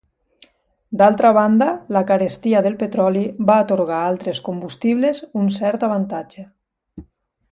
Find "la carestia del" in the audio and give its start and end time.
1.97-2.77